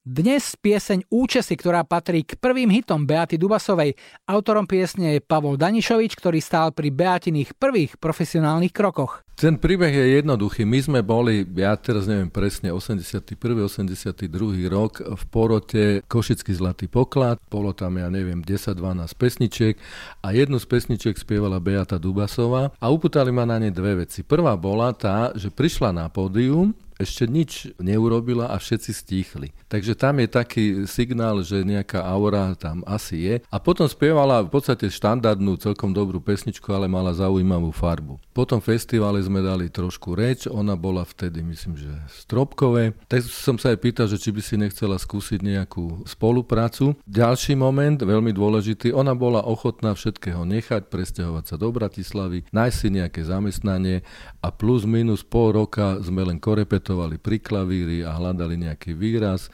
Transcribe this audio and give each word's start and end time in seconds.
Dnes 0.00 0.56
pieseň 0.56 1.12
Účesy, 1.12 1.60
ktorá 1.60 1.84
patrí 1.84 2.24
k 2.24 2.32
prvým 2.40 2.72
hitom 2.72 3.04
Beaty 3.04 3.36
Dubasovej. 3.36 3.92
Autorom 4.24 4.64
piesne 4.64 5.12
je 5.12 5.20
Pavol 5.20 5.60
Danišovič, 5.60 6.16
ktorý 6.16 6.40
stál 6.40 6.72
pri 6.72 6.88
Beatiných 6.88 7.52
prvých 7.52 8.00
profesionálnych 8.00 8.72
krokoch. 8.72 9.20
Ten 9.36 9.60
príbeh 9.60 9.92
je 9.92 10.24
jednoduchý. 10.24 10.64
My 10.64 10.80
sme 10.80 11.00
boli, 11.04 11.44
ja 11.52 11.76
teraz 11.76 12.08
neviem 12.08 12.32
presne, 12.32 12.72
81. 12.72 13.28
82. 13.28 14.24
rok 14.72 15.04
v 15.04 15.22
porote 15.28 16.00
Košický 16.08 16.56
zlatý 16.56 16.88
poklad. 16.88 17.36
Bolo 17.52 17.76
tam, 17.76 18.00
ja 18.00 18.08
neviem, 18.08 18.40
10-12 18.40 19.04
pesničiek 19.20 19.76
a 20.24 20.32
jednu 20.32 20.56
z 20.56 20.64
pesničiek 20.64 21.12
spievala 21.12 21.60
Beata 21.60 22.00
Dubasová 22.00 22.72
a 22.72 22.86
uputali 22.88 23.28
ma 23.36 23.44
na 23.44 23.60
ne 23.60 23.68
dve 23.68 24.08
veci. 24.08 24.24
Prvá 24.24 24.56
bola 24.56 24.96
tá, 24.96 25.36
že 25.36 25.52
prišla 25.52 25.92
na 25.92 26.08
pódium 26.08 26.72
ešte 27.00 27.24
nič 27.24 27.72
neurobila 27.80 28.52
a 28.52 28.60
všetci 28.60 28.90
stíchli. 28.92 29.48
Takže 29.72 29.96
tam 29.96 30.20
je 30.20 30.28
taký 30.28 30.64
signál, 30.84 31.40
že 31.40 31.64
nejaká 31.64 32.04
aura 32.04 32.52
tam 32.60 32.84
asi 32.84 33.16
je. 33.24 33.34
A 33.48 33.56
potom 33.56 33.88
spievala 33.88 34.44
v 34.44 34.52
podstate 34.52 34.92
štandardnú, 34.92 35.56
celkom 35.56 35.96
dobrú 35.96 36.20
pesničku, 36.20 36.68
ale 36.68 36.92
mala 36.92 37.16
zaujímavú 37.16 37.72
farbu. 37.72 38.20
Po 38.36 38.44
tom 38.44 38.60
festivale 38.60 39.16
sme 39.24 39.40
dali 39.40 39.72
trošku 39.72 40.12
reč, 40.12 40.44
ona 40.44 40.76
bola 40.76 41.08
vtedy, 41.08 41.40
myslím, 41.40 41.80
že 41.80 41.88
stropkové. 42.12 42.92
Tak 43.08 43.24
som 43.24 43.56
sa 43.56 43.72
aj 43.72 43.78
pýtal, 43.80 44.06
že 44.12 44.20
či 44.20 44.28
by 44.28 44.42
si 44.44 44.60
nechcela 44.60 45.00
skúsiť 45.00 45.40
nejakú 45.40 46.04
spoluprácu. 46.04 46.92
Ďalší 47.08 47.56
moment, 47.56 47.96
veľmi 47.96 48.36
dôležitý, 48.36 48.92
ona 48.92 49.16
bola 49.16 49.40
ochotná 49.40 49.96
všetkého 49.96 50.44
nechať, 50.44 50.92
presťahovať 50.92 51.44
sa 51.48 51.56
do 51.56 51.72
Bratislavy, 51.72 52.44
nájsť 52.52 52.76
si 52.76 52.88
nejaké 52.92 53.20
zamestnanie 53.24 54.04
a 54.44 54.52
plus 54.52 54.84
minus 54.84 55.24
pol 55.24 55.56
roka 55.56 55.96
sme 56.04 56.26
len 56.28 56.36
korepetovali 56.36 56.89
repetovali 56.90 57.22
pri 57.22 57.38
klavíri 57.38 57.98
a 58.02 58.18
hľadali 58.18 58.66
nejaký 58.66 58.98
výraz. 58.98 59.46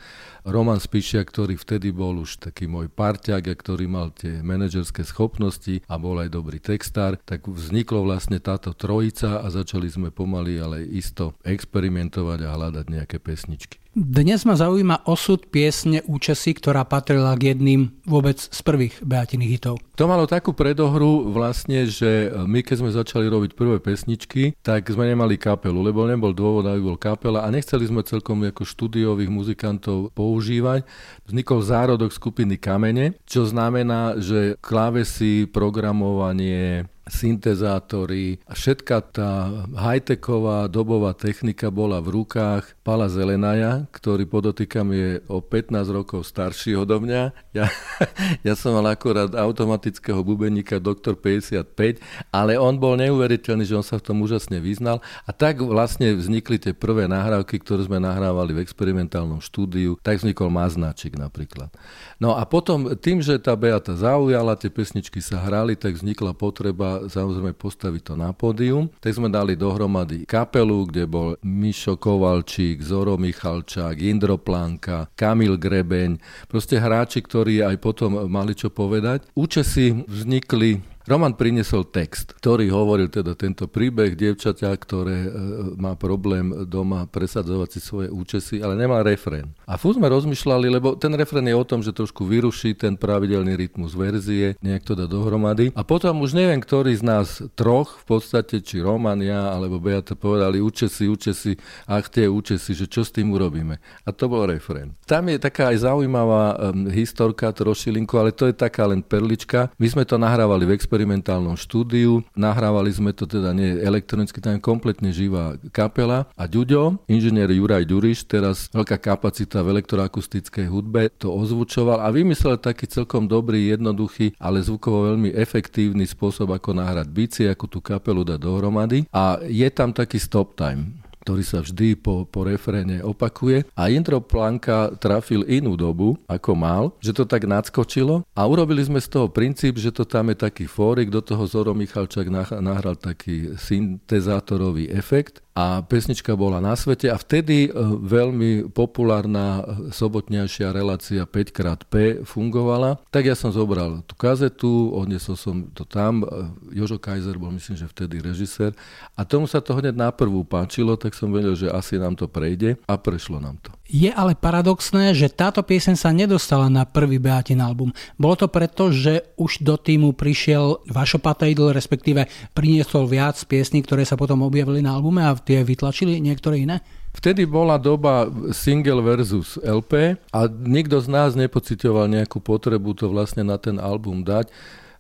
Roman 0.47 0.79
Spišia, 0.79 1.27
ktorý 1.27 1.59
vtedy 1.59 1.91
bol 1.91 2.23
už 2.23 2.39
taký 2.39 2.71
môj 2.71 2.87
parťák 2.87 3.51
a 3.51 3.55
ktorý 3.59 3.91
mal 3.91 4.15
tie 4.15 4.47
manažerské 4.47 5.03
schopnosti 5.03 5.83
a 5.91 5.99
bol 5.99 6.23
aj 6.23 6.31
dobrý 6.31 6.63
textár, 6.63 7.19
tak 7.27 7.51
vzniklo 7.51 8.07
vlastne 8.07 8.39
táto 8.39 8.71
trojica 8.71 9.43
a 9.43 9.47
začali 9.51 9.91
sme 9.91 10.15
pomaly, 10.15 10.63
ale 10.63 10.87
isto 10.87 11.35
experimentovať 11.43 12.47
a 12.47 12.55
hľadať 12.55 12.87
nejaké 12.87 13.19
pesničky. 13.19 13.83
Dnes 13.97 14.45
ma 14.45 14.53
zaujíma 14.53 15.09
osud 15.09 15.49
piesne 15.49 16.05
Účesy, 16.05 16.53
ktorá 16.53 16.85
patrila 16.85 17.33
k 17.33 17.57
jedným 17.57 17.97
vôbec 18.05 18.37
z 18.37 18.61
prvých 18.61 19.01
Beatiných 19.01 19.53
hitov. 19.57 19.81
To 19.97 20.05
malo 20.05 20.29
takú 20.29 20.53
predohru 20.53 21.33
vlastne, 21.33 21.89
že 21.89 22.29
my 22.45 22.61
keď 22.61 22.77
sme 22.85 22.93
začali 22.93 23.25
robiť 23.25 23.57
prvé 23.57 23.81
pesničky, 23.81 24.53
tak 24.61 24.93
sme 24.93 25.09
nemali 25.09 25.41
kapelu, 25.41 25.81
lebo 25.81 26.05
nebol 26.05 26.37
dôvod, 26.37 26.69
aby 26.69 26.85
bol 26.85 27.01
kapela 27.01 27.49
a 27.49 27.49
nechceli 27.49 27.89
sme 27.89 28.05
celkom 28.05 28.45
ako 28.45 28.69
štúdiových 28.69 29.33
muzikantov 29.33 30.13
používať. 30.37 30.85
Vznikol 31.25 31.65
zárodok 31.65 32.13
skupiny 32.13 32.61
Kamene, 32.61 33.17
čo 33.25 33.49
znamená, 33.49 34.21
že 34.21 34.61
klávesy, 34.61 35.49
programovanie, 35.49 36.85
syntezátory 37.07 38.43
a 38.51 38.53
všetka 38.59 38.97
tá 39.15 39.31
high-techová 39.79 40.67
dobová 40.67 41.15
technika 41.15 41.71
bola 41.71 42.03
v 42.03 42.23
rukách 42.23 42.75
Pala 42.83 43.07
Zelenaja, 43.07 43.87
ktorý 43.95 44.27
podotýkam 44.27 44.91
je 44.91 45.23
o 45.31 45.39
15 45.39 45.87
rokov 45.95 46.27
starší 46.27 46.75
odo 46.75 46.99
mňa. 46.99 47.31
Ja, 47.55 47.71
ja 48.47 48.55
som 48.59 48.75
mal 48.75 48.91
akorát 48.91 49.31
automatického 49.33 50.27
bubeníka 50.27 50.83
Doktor 50.83 51.15
55, 51.15 52.03
ale 52.35 52.59
on 52.59 52.75
bol 52.83 52.99
neuveriteľný, 52.99 53.63
že 53.63 53.79
on 53.79 53.87
sa 53.87 54.03
v 54.03 54.07
tom 54.11 54.19
úžasne 54.27 54.59
vyznal 54.59 54.99
a 55.25 55.31
tak 55.31 55.63
vlastne 55.63 56.11
vznikli 56.19 56.59
tie 56.59 56.75
prvé 56.75 57.07
nahrávky, 57.07 57.63
ktoré 57.63 57.87
sme 57.87 58.03
nahrávali 58.03 58.59
v 58.59 58.63
experimentálnom 58.67 59.39
štúdiu, 59.39 59.95
tak 60.03 60.19
vznikol 60.19 60.51
Maznačik 60.51 61.15
napríklad. 61.15 61.71
No 62.19 62.35
a 62.35 62.43
potom 62.43 62.99
tým, 62.99 63.23
že 63.23 63.39
tá 63.39 63.55
Beata 63.55 63.95
zaujala, 63.95 64.59
tie 64.59 64.75
pesničky 64.75 65.23
sa 65.23 65.39
hrali, 65.39 65.79
tak 65.79 65.95
vznikla 65.95 66.35
potreba 66.35 66.96
samozrejme 67.05 67.53
postaviť 67.53 68.03
to 68.03 68.15
na 68.17 68.33
pódium. 68.33 68.89
Tak 68.99 69.13
sme 69.13 69.29
dali 69.29 69.53
dohromady 69.59 70.25
kapelu, 70.25 70.89
kde 70.89 71.05
bol 71.05 71.29
Mišo 71.45 72.01
Kovalčík, 72.01 72.81
Zoro 72.81 73.21
Michalčák, 73.21 74.01
Indro 74.01 74.41
Planka, 74.41 75.13
Kamil 75.13 75.61
Grebeň, 75.61 76.17
proste 76.49 76.81
hráči, 76.81 77.21
ktorí 77.21 77.61
aj 77.61 77.77
potom 77.79 78.27
mali 78.27 78.57
čo 78.57 78.73
povedať. 78.73 79.29
Účesy 79.37 80.07
vznikli 80.09 80.96
Roman 81.07 81.39
priniesol 81.39 81.87
text, 81.87 82.35
ktorý 82.35 82.67
hovoril 82.67 83.07
teda 83.07 83.39
tento 83.39 83.71
príbeh 83.71 84.19
dievčaťa, 84.19 84.75
ktoré 84.75 85.19
e, 85.23 85.31
má 85.79 85.95
problém 85.95 86.67
doma 86.67 87.07
presadzovať 87.07 87.69
si 87.71 87.79
svoje 87.79 88.09
účesy, 88.11 88.59
ale 88.59 88.75
nemá 88.75 89.07
refrén. 89.07 89.55
A 89.71 89.79
fú 89.79 89.95
sme 89.95 90.11
rozmýšľali, 90.11 90.67
lebo 90.67 90.99
ten 90.99 91.15
refrén 91.15 91.47
je 91.47 91.55
o 91.55 91.63
tom, 91.63 91.79
že 91.79 91.95
trošku 91.95 92.27
vyruší 92.27 92.75
ten 92.75 92.99
pravidelný 92.99 93.55
rytmus 93.55 93.95
verzie, 93.95 94.59
nejak 94.59 94.83
to 94.83 94.99
dá 94.99 95.07
dohromady. 95.07 95.71
A 95.79 95.87
potom 95.87 96.27
už 96.27 96.35
neviem, 96.35 96.59
ktorý 96.59 96.91
z 96.99 97.07
nás 97.07 97.39
troch, 97.55 98.03
v 98.03 98.19
podstate, 98.19 98.59
či 98.59 98.83
Roman, 98.83 99.23
ja, 99.23 99.55
alebo 99.55 99.79
Beata 99.79 100.19
povedali 100.19 100.59
účesy, 100.59 101.07
účesy, 101.07 101.55
ach 101.87 102.11
tie 102.11 102.27
účesy, 102.27 102.75
že 102.75 102.91
čo 102.91 103.07
s 103.07 103.15
tým 103.15 103.31
urobíme. 103.31 103.79
A 103.79 104.11
to 104.11 104.27
bol 104.27 104.43
refrén. 104.43 104.99
Tam 105.07 105.31
je 105.31 105.39
taká 105.39 105.71
aj 105.71 105.87
zaujímavá 105.87 106.75
um, 106.75 106.91
historka 106.91 107.47
trošilinku, 107.55 108.19
ale 108.19 108.35
to 108.35 108.51
je 108.51 108.59
taká 108.59 108.91
len 108.91 109.07
perlička. 109.07 109.71
My 109.79 109.87
sme 109.87 110.03
to 110.03 110.19
nahrávali 110.19 110.67
v 110.67 110.75
exper- 110.75 110.96
experimentálnom 110.97 111.61
štúdiu. 111.61 112.25
Nahrávali 112.33 112.89
sme 112.89 113.13
to 113.13 113.29
teda 113.29 113.53
nie 113.53 113.77
elektronicky, 113.85 114.41
tam 114.41 114.57
je 114.57 114.65
kompletne 114.65 115.13
živá 115.13 115.61
kapela. 115.69 116.25
A 116.41 116.49
Ďuďo, 116.49 117.05
inžinier 117.05 117.53
Juraj 117.53 117.85
Ďuriš, 117.85 118.25
teraz 118.25 118.73
veľká 118.73 118.97
kapacita 118.97 119.61
v 119.61 119.77
elektroakustickej 119.77 120.73
hudbe, 120.73 121.13
to 121.21 121.29
ozvučoval 121.29 122.01
a 122.01 122.09
vymyslel 122.09 122.57
taký 122.57 122.89
celkom 122.89 123.29
dobrý, 123.29 123.69
jednoduchý, 123.77 124.33
ale 124.41 124.65
zvukovo 124.65 125.13
veľmi 125.13 125.37
efektívny 125.37 126.09
spôsob, 126.09 126.49
ako 126.57 126.73
nahrať 126.73 127.13
bici, 127.13 127.45
ako 127.45 127.69
tú 127.69 127.85
kapelu 127.85 128.25
dať 128.25 128.41
dohromady. 128.41 129.05
A 129.13 129.37
je 129.45 129.69
tam 129.69 129.93
taký 129.93 130.17
stop 130.17 130.57
time 130.57 131.06
ktorý 131.27 131.43
sa 131.43 131.59
vždy 131.59 131.99
po, 131.99 132.23
po 132.23 132.47
refréne 132.47 133.03
opakuje. 133.03 133.67
A 133.75 133.91
Indro 133.91 134.23
Planka 134.23 134.95
trafil 134.95 135.43
inú 135.51 135.75
dobu, 135.75 136.15
ako 136.31 136.55
mal, 136.55 136.95
že 137.03 137.11
to 137.11 137.27
tak 137.27 137.51
nadskočilo 137.51 138.23
a 138.31 138.41
urobili 138.47 138.87
sme 138.87 139.03
z 139.03 139.11
toho 139.11 139.27
princíp, 139.27 139.83
že 139.83 139.91
to 139.91 140.07
tam 140.07 140.31
je 140.31 140.39
taký 140.39 140.71
fórik, 140.71 141.11
do 141.11 141.19
toho 141.19 141.43
Zoro 141.51 141.75
Michalčák 141.75 142.31
nahral 142.63 142.95
taký 142.95 143.59
syntezátorový 143.59 144.87
efekt 144.95 145.43
a 145.57 145.81
pesnička 145.81 146.37
bola 146.37 146.61
na 146.61 146.77
svete 146.77 147.09
a 147.09 147.17
vtedy 147.17 147.67
e, 147.67 147.71
veľmi 148.05 148.69
populárna 148.77 149.65
sobotňajšia 149.89 150.69
relácia 150.69 151.25
5xP 151.25 152.29
fungovala. 152.29 153.01
Tak 153.09 153.25
ja 153.25 153.33
som 153.33 153.49
zobral 153.49 154.05
tú 154.05 154.13
kazetu, 154.21 154.93
odnesol 154.93 155.41
som 155.41 155.65
to 155.73 155.89
tam, 155.89 156.29
e, 156.29 156.77
Jožo 156.77 157.01
Kaiser 157.01 157.41
bol 157.41 157.49
myslím, 157.57 157.81
že 157.81 157.89
vtedy 157.89 158.21
režisér 158.21 158.77
a 159.17 159.25
tomu 159.25 159.49
sa 159.49 159.65
to 159.65 159.73
hneď 159.73 159.97
na 159.97 160.13
prvú 160.13 160.45
páčilo, 160.45 160.93
tak 161.01 161.16
som 161.17 161.33
vedel, 161.33 161.57
že 161.57 161.73
asi 161.73 161.97
nám 161.97 162.13
to 162.13 162.29
prejde 162.29 162.77
a 162.85 162.95
prešlo 163.01 163.41
nám 163.41 163.57
to. 163.65 163.73
Je 163.89 164.13
ale 164.13 164.37
paradoxné, 164.37 165.17
že 165.17 165.33
táto 165.33 165.65
pieseň 165.65 165.97
sa 165.97 166.13
nedostala 166.13 166.69
na 166.69 166.85
prvý 166.85 167.17
Beatin 167.17 167.65
album. 167.65 167.97
Bolo 168.21 168.37
to 168.37 168.47
preto, 168.53 168.93
že 168.93 169.25
už 169.41 169.65
do 169.65 169.81
týmu 169.81 170.13
prišiel 170.13 170.85
Vašo 170.91 171.17
Patejdl, 171.17 171.73
respektíve 171.73 172.29
priniesol 172.53 173.09
viac 173.09 173.41
piesní, 173.49 173.81
ktoré 173.81 174.05
sa 174.05 174.21
potom 174.21 174.45
objavili 174.45 174.85
na 174.85 174.93
albume 174.93 175.25
a 175.25 175.33
tie 175.39 175.65
vytlačili 175.65 176.21
niektoré 176.21 176.67
iné? 176.67 176.85
Vtedy 177.17 177.49
bola 177.49 177.81
doba 177.81 178.29
single 178.53 179.01
versus 179.01 179.57
LP 179.65 180.21
a 180.37 180.41
nikto 180.51 181.01
z 181.01 181.09
nás 181.09 181.33
nepocitoval 181.33 182.13
nejakú 182.13 182.45
potrebu 182.45 182.93
to 182.93 183.09
vlastne 183.09 183.41
na 183.41 183.57
ten 183.57 183.81
album 183.81 184.21
dať. 184.21 184.53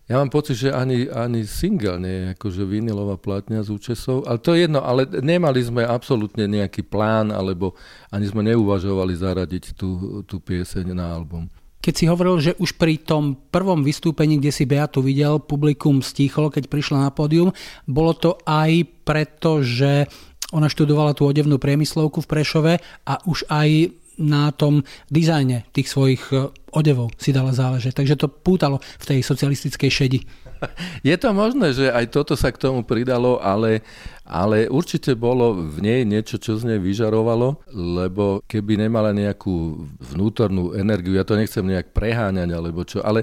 Ja 0.07 0.23
mám 0.23 0.31
pocit, 0.31 0.55
že 0.55 0.71
ani, 0.71 1.11
ani 1.11 1.43
single 1.43 1.99
nie 1.99 2.15
je 2.15 2.25
akože 2.39 2.63
vinilová 2.63 3.19
platňa 3.19 3.67
z 3.67 3.75
účesov, 3.75 4.23
ale 4.23 4.39
to 4.39 4.55
je 4.55 4.71
jedno, 4.71 4.79
ale 4.79 5.03
nemali 5.03 5.59
sme 5.59 5.83
absolútne 5.83 6.47
nejaký 6.47 6.87
plán, 6.87 7.35
alebo 7.35 7.75
ani 8.15 8.31
sme 8.31 8.47
neuvažovali 8.47 9.19
zaradiť 9.19 9.75
tú, 9.75 10.23
tú 10.23 10.39
pieseň 10.39 10.95
na 10.95 11.11
album. 11.11 11.51
Keď 11.83 11.95
si 11.95 12.07
hovoril, 12.07 12.39
že 12.39 12.55
už 12.55 12.79
pri 12.79 13.03
tom 13.03 13.35
prvom 13.51 13.83
vystúpení, 13.83 14.39
kde 14.39 14.55
si 14.55 14.63
Beatu 14.63 15.03
videl, 15.03 15.43
publikum 15.43 15.99
stíchlo, 15.99 16.55
keď 16.55 16.71
prišla 16.71 17.07
na 17.07 17.11
pódium, 17.11 17.51
bolo 17.87 18.15
to 18.15 18.39
aj 18.47 18.87
preto, 19.03 19.59
že 19.67 20.07
ona 20.55 20.71
študovala 20.71 21.19
tú 21.19 21.27
odevnú 21.27 21.59
priemyslovku 21.59 22.23
v 22.23 22.31
Prešove 22.31 22.73
a 23.11 23.15
už 23.27 23.51
aj 23.51 23.91
na 24.23 24.55
tom 24.55 24.87
dizajne 25.11 25.67
tých 25.75 25.91
svojich 25.91 26.31
odevov 26.77 27.17
si 27.17 27.33
dala 27.33 27.57
záležať. 27.57 27.97
Takže 27.97 28.21
to 28.21 28.29
pútalo 28.29 28.85
v 29.01 29.05
tej 29.09 29.19
socialistickej 29.25 29.91
šedi. 29.91 30.21
Je 31.09 31.17
to 31.17 31.31
možné, 31.33 31.73
že 31.73 31.93
aj 31.93 32.13
toto 32.13 32.35
sa 32.35 32.53
k 32.53 32.61
tomu 32.61 32.83
pridalo, 32.83 33.39
ale 33.41 33.85
ale 34.27 34.67
určite 34.67 35.15
bolo 35.15 35.55
v 35.55 35.79
nej 35.79 36.03
niečo, 36.03 36.35
čo 36.43 36.59
z 36.59 36.67
nej 36.67 36.83
vyžarovalo, 36.83 37.63
lebo 37.71 38.43
keby 38.51 38.75
nemala 38.75 39.15
nejakú 39.15 39.87
vnútornú 40.03 40.75
energiu, 40.75 41.15
ja 41.15 41.23
to 41.23 41.39
nechcem 41.39 41.63
nejak 41.63 41.95
preháňať, 41.95 42.51
alebo 42.51 42.83
čo, 42.83 43.07
ale 43.07 43.23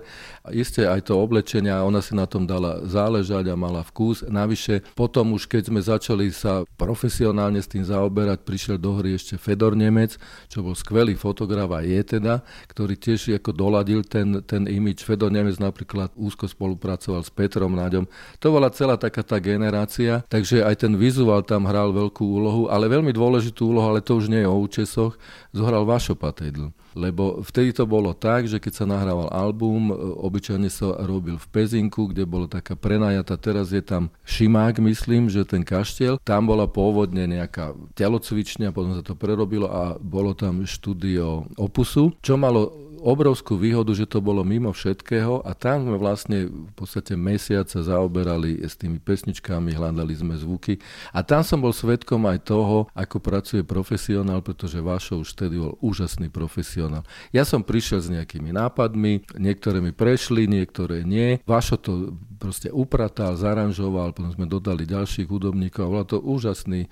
isté 0.56 0.88
aj 0.88 1.12
to 1.12 1.20
oblečenie, 1.20 1.76
ona 1.76 2.00
si 2.00 2.16
na 2.16 2.24
tom 2.24 2.48
dala 2.48 2.88
záležať 2.88 3.52
a 3.52 3.60
mala 3.60 3.84
vkus. 3.84 4.24
Navyše, 4.24 4.96
potom 4.96 5.36
už 5.36 5.52
keď 5.52 5.64
sme 5.68 5.84
začali 5.84 6.32
sa 6.32 6.64
profesionálne 6.80 7.60
s 7.60 7.68
tým 7.68 7.84
zaoberať, 7.84 8.40
prišiel 8.48 8.80
do 8.80 8.96
hry 8.96 9.20
ešte 9.20 9.36
Fedor 9.36 9.76
Nemec, 9.76 10.16
čo 10.48 10.64
bol 10.64 10.74
skvelý 10.74 11.20
fotograf 11.20 11.68
a 11.76 11.84
je 11.84 12.00
teda, 12.00 12.40
ktorý 12.72 12.96
tiež 12.96 13.36
ako 13.44 13.52
doladil 13.52 14.08
ten, 14.08 14.40
ten 14.48 14.64
imič. 14.72 15.04
Fedor 15.04 15.36
Nemec 15.36 15.60
napríklad 15.60 16.16
úzko 16.16 16.48
spolupracoval 16.48 17.28
s 17.28 17.32
Petrom 17.34 17.74
Naďom. 17.74 18.06
To 18.40 18.48
bola 18.54 18.70
celá 18.70 18.96
taká 18.96 19.26
tá 19.26 19.42
generácia, 19.42 20.22
takže 20.30 20.62
aj 20.62 20.86
ten 20.86 20.94
vizuál 20.94 21.42
tam 21.42 21.66
hral 21.66 21.90
veľkú 21.90 22.24
úlohu, 22.24 22.62
ale 22.70 22.88
veľmi 22.88 23.10
dôležitú 23.10 23.74
úlohu, 23.74 23.90
ale 23.90 24.06
to 24.06 24.16
už 24.16 24.30
nie 24.30 24.46
je 24.46 24.50
o 24.50 24.56
účesoch, 24.62 25.18
zohral 25.52 25.84
Vašo 25.84 26.14
Patejdl. 26.14 26.70
Lebo 26.94 27.42
vtedy 27.42 27.74
to 27.74 27.90
bolo 27.90 28.14
tak, 28.14 28.46
že 28.46 28.62
keď 28.62 28.74
sa 28.74 28.86
nahrával 28.86 29.34
album, 29.34 29.90
e, 29.90 29.94
obyčajne 29.98 30.70
sa 30.70 30.94
robil 31.02 31.42
v 31.42 31.48
Pezinku, 31.50 32.06
kde 32.14 32.30
bolo 32.30 32.46
taká 32.46 32.78
prenajata, 32.78 33.34
teraz 33.42 33.74
je 33.74 33.82
tam 33.82 34.14
Šimák, 34.30 34.78
myslím, 34.78 35.26
že 35.28 35.42
ten 35.42 35.66
kaštiel. 35.66 36.22
Tam 36.22 36.46
bola 36.46 36.70
pôvodne 36.70 37.26
nejaká 37.26 37.74
telocvičňa, 37.98 38.70
potom 38.70 38.94
sa 38.94 39.02
to 39.02 39.18
prerobilo 39.18 39.66
a 39.74 39.98
bolo 39.98 40.38
tam 40.38 40.62
štúdio 40.70 41.50
Opusu, 41.58 42.14
čo 42.22 42.38
malo 42.38 42.93
obrovskú 43.04 43.60
výhodu, 43.60 43.92
že 43.92 44.08
to 44.08 44.24
bolo 44.24 44.48
mimo 44.48 44.72
všetkého 44.72 45.44
a 45.44 45.52
tam 45.52 45.84
sme 45.84 45.98
vlastne 46.00 46.48
v 46.48 46.74
podstate 46.74 47.20
mesiac 47.20 47.68
sa 47.68 47.84
zaoberali 47.84 48.64
s 48.64 48.80
tými 48.80 49.04
pesničkami, 49.04 49.76
hľadali 49.76 50.16
sme 50.16 50.40
zvuky 50.40 50.80
a 51.12 51.20
tam 51.22 51.44
som 51.44 51.60
bol 51.60 51.76
svetkom 51.76 52.24
aj 52.24 52.48
toho, 52.48 52.88
ako 52.96 53.20
pracuje 53.20 53.62
profesionál, 53.68 54.40
pretože 54.40 54.80
Vašo 54.80 55.20
už 55.20 55.36
vtedy 55.36 55.60
bol 55.60 55.76
úžasný 55.84 56.32
profesionál. 56.32 57.04
Ja 57.36 57.44
som 57.44 57.62
prišiel 57.62 58.00
s 58.00 58.08
nejakými 58.08 58.56
nápadmi, 58.56 59.28
niektoré 59.36 59.84
mi 59.84 59.92
prešli, 59.92 60.48
niektoré 60.48 61.04
nie. 61.04 61.44
Vašo 61.44 61.76
to 61.76 62.16
proste 62.40 62.72
upratal, 62.72 63.36
zaranžoval, 63.36 64.16
potom 64.16 64.32
sme 64.32 64.48
dodali 64.48 64.88
ďalších 64.88 65.28
hudobníkov 65.28 65.84
a 65.84 65.92
bolo 65.92 66.06
to 66.08 66.18
úžasný, 66.24 66.88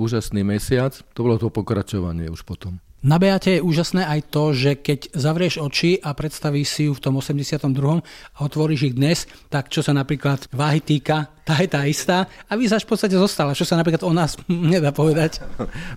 úžasný 0.00 0.40
mesiac. 0.40 0.96
To 1.12 1.24
bolo 1.24 1.36
to 1.36 1.52
pokračovanie 1.52 2.28
už 2.32 2.44
potom. 2.48 2.80
Na 3.00 3.16
Beate 3.16 3.56
je 3.56 3.64
úžasné 3.64 4.04
aj 4.04 4.28
to, 4.28 4.52
že 4.52 4.76
keď 4.76 5.16
zavrieš 5.16 5.56
oči 5.56 5.96
a 6.04 6.12
predstavíš 6.12 6.68
si 6.68 6.82
ju 6.84 6.92
v 6.92 7.00
tom 7.00 7.16
82. 7.16 7.64
a 8.04 8.38
otvoríš 8.44 8.92
ich 8.92 8.94
dnes, 9.00 9.24
tak 9.48 9.72
čo 9.72 9.80
sa 9.80 9.96
napríklad 9.96 10.44
váhy 10.52 10.84
týka, 10.84 11.32
tá 11.40 11.56
je 11.64 11.68
tá 11.72 11.88
istá 11.88 12.28
a 12.44 12.60
vyzáš 12.60 12.84
v 12.84 12.92
podstate 12.92 13.16
zostala, 13.16 13.56
čo 13.56 13.64
sa 13.64 13.80
napríklad 13.80 14.04
o 14.04 14.12
nás 14.12 14.36
nedá 14.76 14.92
povedať. 14.92 15.40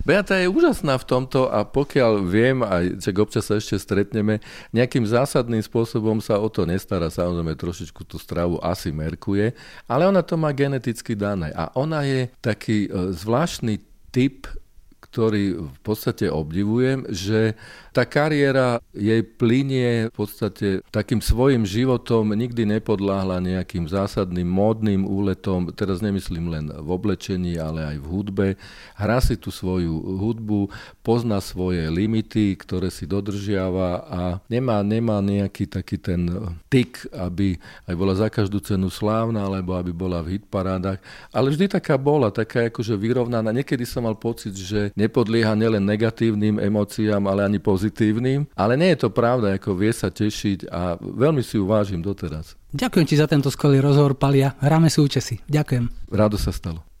Beata 0.08 0.40
je 0.40 0.48
úžasná 0.48 0.96
v 0.96 1.04
tomto 1.04 1.52
a 1.52 1.68
pokiaľ 1.68 2.24
viem, 2.24 2.64
aj 2.64 3.04
čak 3.04 3.20
občas 3.20 3.52
sa 3.52 3.60
ešte 3.60 3.76
stretneme, 3.76 4.40
nejakým 4.72 5.04
zásadným 5.04 5.60
spôsobom 5.60 6.24
sa 6.24 6.40
o 6.40 6.48
to 6.48 6.64
nestará, 6.64 7.12
samozrejme 7.12 7.52
trošičku 7.52 8.00
tú 8.08 8.16
stravu 8.16 8.56
asi 8.64 8.96
merkuje, 8.96 9.52
ale 9.92 10.08
ona 10.08 10.24
to 10.24 10.40
má 10.40 10.56
geneticky 10.56 11.12
dané 11.12 11.52
a 11.52 11.68
ona 11.76 12.00
je 12.08 12.32
taký 12.40 12.88
e, 12.88 13.12
zvláštny 13.12 13.92
typ 14.08 14.48
ktorý 15.14 15.70
v 15.70 15.80
podstate 15.86 16.26
obdivujem, 16.26 17.06
že 17.06 17.54
tá 17.94 18.02
kariéra 18.02 18.82
jej 18.90 19.22
plinie 19.22 20.10
v 20.10 20.14
podstate 20.18 20.82
takým 20.90 21.22
svojim 21.22 21.62
životom, 21.62 22.34
nikdy 22.34 22.66
nepodláhla 22.66 23.38
nejakým 23.38 23.86
zásadným 23.86 24.50
módnym 24.50 25.06
úletom, 25.06 25.70
teraz 25.70 26.02
nemyslím 26.02 26.50
len 26.50 26.64
v 26.74 26.88
oblečení, 26.90 27.54
ale 27.54 27.94
aj 27.94 27.96
v 28.02 28.06
hudbe. 28.10 28.46
Hrá 28.98 29.22
si 29.22 29.38
tú 29.38 29.54
svoju 29.54 29.94
hudbu, 29.94 30.74
pozná 31.06 31.38
svoje 31.38 31.86
limity, 31.86 32.58
ktoré 32.58 32.90
si 32.90 33.06
dodržiava 33.06 34.02
a 34.10 34.20
nemá, 34.50 34.82
nemá 34.82 35.22
nejaký 35.22 35.70
taký 35.70 36.02
ten 36.02 36.26
tik, 36.66 37.06
aby 37.14 37.62
aj 37.86 37.94
bola 37.94 38.18
za 38.18 38.26
každú 38.26 38.58
cenu 38.58 38.90
slávna, 38.90 39.46
alebo 39.46 39.78
aby 39.78 39.94
bola 39.94 40.18
v 40.18 40.42
hitparádach. 40.42 40.98
Ale 41.30 41.54
vždy 41.54 41.70
taká 41.78 41.94
bola, 41.94 42.34
taká 42.34 42.66
akože 42.66 42.98
vyrovnaná. 42.98 43.54
Niekedy 43.54 43.86
som 43.86 44.02
mal 44.02 44.18
pocit, 44.18 44.58
že 44.58 44.90
nepodlieha 45.04 45.52
nielen 45.52 45.84
negatívnym 45.84 46.58
emóciám, 46.58 47.22
ale 47.28 47.44
ani 47.44 47.60
pozitívnym 47.60 48.48
ale 48.54 48.74
nie 48.78 48.94
je 48.94 49.06
to 49.06 49.10
pravda, 49.10 49.56
ako 49.56 49.76
vie 49.76 49.92
sa 49.92 50.08
tešiť 50.08 50.70
a 50.70 50.96
veľmi 50.98 51.42
si 51.42 51.58
ju 51.58 51.64
vážim 51.66 52.00
doteraz. 52.00 52.54
Ďakujem 52.74 53.06
ti 53.06 53.16
za 53.18 53.26
tento 53.30 53.50
skvelý 53.50 53.82
rozhovor, 53.82 54.18
Palia. 54.18 54.56
Hráme 54.58 54.90
si 54.90 54.98
účesy. 54.98 55.42
Ďakujem. 55.46 56.10
Rádo 56.10 56.38
sa 56.38 56.50
stalo. 56.50 56.93